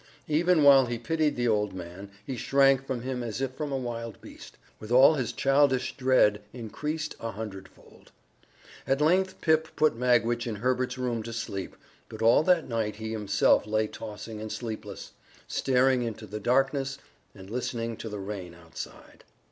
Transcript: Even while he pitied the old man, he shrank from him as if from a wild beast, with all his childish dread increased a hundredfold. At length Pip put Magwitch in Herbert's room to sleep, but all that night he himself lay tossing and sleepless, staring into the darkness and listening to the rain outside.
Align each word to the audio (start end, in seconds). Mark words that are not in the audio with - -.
Even 0.27 0.63
while 0.63 0.87
he 0.87 0.97
pitied 0.97 1.35
the 1.35 1.47
old 1.47 1.73
man, 1.73 2.09
he 2.25 2.35
shrank 2.35 2.87
from 2.87 3.03
him 3.03 3.21
as 3.21 3.39
if 3.39 3.53
from 3.53 3.71
a 3.71 3.77
wild 3.77 4.19
beast, 4.19 4.57
with 4.79 4.91
all 4.91 5.13
his 5.13 5.31
childish 5.31 5.95
dread 5.95 6.41
increased 6.53 7.15
a 7.19 7.29
hundredfold. 7.33 8.11
At 8.87 8.99
length 8.99 9.39
Pip 9.41 9.67
put 9.75 9.95
Magwitch 9.95 10.47
in 10.47 10.55
Herbert's 10.55 10.97
room 10.97 11.21
to 11.21 11.31
sleep, 11.31 11.75
but 12.09 12.23
all 12.23 12.41
that 12.45 12.67
night 12.67 12.95
he 12.95 13.11
himself 13.11 13.67
lay 13.67 13.85
tossing 13.85 14.41
and 14.41 14.51
sleepless, 14.51 15.11
staring 15.47 16.01
into 16.01 16.25
the 16.25 16.39
darkness 16.39 16.97
and 17.35 17.51
listening 17.51 17.95
to 17.97 18.09
the 18.09 18.17
rain 18.17 18.55
outside. 18.55 19.23